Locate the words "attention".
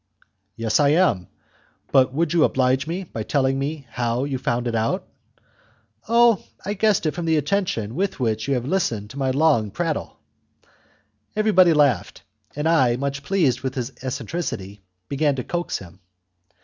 7.37-7.93